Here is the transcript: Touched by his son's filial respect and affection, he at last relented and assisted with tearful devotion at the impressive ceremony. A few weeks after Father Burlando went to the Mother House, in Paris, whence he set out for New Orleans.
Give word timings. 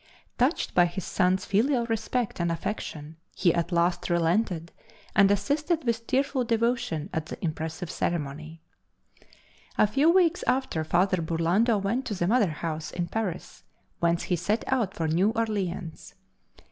Touched 0.39 0.73
by 0.73 0.87
his 0.87 1.03
son's 1.05 1.45
filial 1.45 1.85
respect 1.85 2.39
and 2.39 2.51
affection, 2.51 3.17
he 3.35 3.53
at 3.53 3.71
last 3.71 4.09
relented 4.09 4.71
and 5.15 5.29
assisted 5.29 5.83
with 5.83 6.07
tearful 6.07 6.43
devotion 6.43 7.07
at 7.13 7.27
the 7.27 7.37
impressive 7.45 7.91
ceremony. 7.91 8.63
A 9.77 9.85
few 9.85 10.09
weeks 10.09 10.43
after 10.47 10.83
Father 10.83 11.17
Burlando 11.21 11.77
went 11.79 12.07
to 12.07 12.15
the 12.15 12.25
Mother 12.25 12.49
House, 12.49 12.89
in 12.89 13.09
Paris, 13.09 13.61
whence 13.99 14.23
he 14.23 14.35
set 14.35 14.63
out 14.73 14.95
for 14.95 15.07
New 15.07 15.29
Orleans. 15.35 16.15